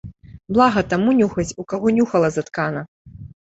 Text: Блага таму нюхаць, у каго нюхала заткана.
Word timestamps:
Блага 0.55 0.83
таму 0.93 1.13
нюхаць, 1.19 1.47
у 1.65 1.67
каго 1.75 1.95
нюхала 1.99 2.33
заткана. 2.41 2.87